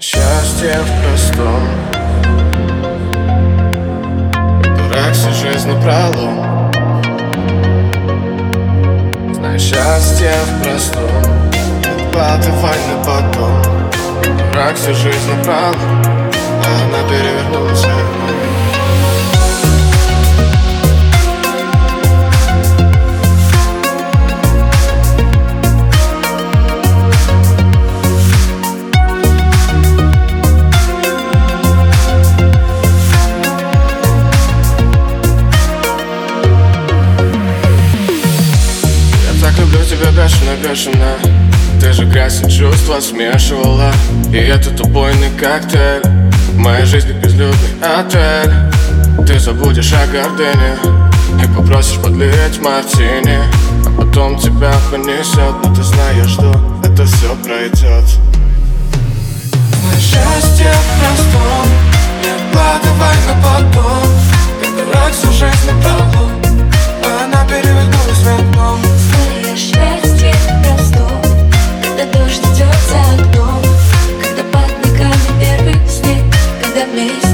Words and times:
Счастье 0.00 0.74
в 0.80 1.02
простом. 1.02 1.68
Дурак 4.76 5.12
всю 5.12 5.30
жизнь 5.32 5.68
напролом. 5.68 6.72
Знай, 9.34 9.58
счастье 9.58 10.32
в 10.46 10.62
простом. 10.62 11.10
Откладывай 11.96 12.78
на 12.88 13.04
потом. 13.04 13.62
Дурак 14.50 14.76
всю 14.76 14.94
жизнь 14.94 15.30
напролом. 15.30 16.02
Она 16.64 17.08
перевернулась 17.08 17.71
тебя 40.28 40.54
бешено-бешено 40.54 41.18
Ты 41.80 41.92
же 41.92 42.04
грязь 42.04 42.42
и 42.42 42.50
чувства 42.50 43.00
смешивала. 43.00 43.92
И 44.32 44.36
этот 44.36 44.80
убойный 44.80 45.30
коктейль. 45.38 46.02
В 46.52 46.58
моей 46.58 46.84
жизни 46.84 47.12
безлюдный 47.12 47.70
отель. 47.80 48.52
Ты 49.26 49.38
забудешь 49.38 49.92
о 49.92 50.06
гордыне 50.06 50.76
И 51.42 51.56
попросишь 51.56 51.98
подлить 51.98 52.60
мартини. 52.60 53.38
А 53.86 53.90
потом 54.00 54.38
тебя 54.38 54.72
понесет 54.90 55.54
Но 55.64 55.74
ты 55.74 55.82
знаешь, 55.82 56.30
что 56.30 56.80
это 56.84 57.04
все 57.04 57.34
пройдет 57.44 58.04
Мое 59.82 60.00
счастье 60.00 60.61
Когда 76.92 77.31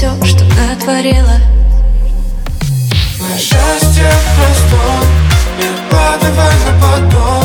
все, 0.00 0.24
что 0.24 0.44
натворила. 0.44 1.36
Мое 3.18 3.36
счастье 3.36 4.08
в 4.08 4.34
простом 4.34 5.04
Не 5.58 5.66
откладывай 5.68 6.54
на 6.64 6.72
потом 6.80 7.44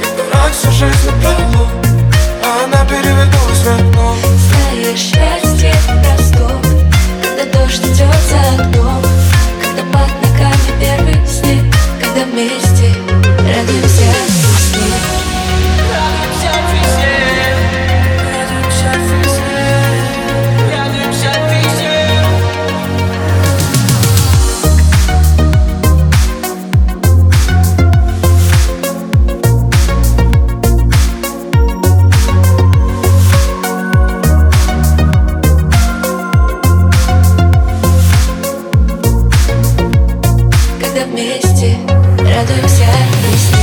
Я 0.00 0.16
дурак 0.16 0.52
всю 0.52 0.72
жизнь 0.72 1.06
напролом. 1.06 1.70
А 2.42 2.64
она 2.64 2.84
перевернулась 2.86 3.62
в 3.62 3.68
окно. 3.68 4.16
Твое 4.50 4.96
счастье 4.96 5.72
простом 6.02 6.60
Когда 7.22 7.60
дождь 7.60 7.86
идет 7.86 8.16
за 8.28 8.62
окном 8.64 9.01
Когда 40.92 41.06
вместе. 41.06 41.78
Радуемся 42.18 42.84
весне 43.32 43.61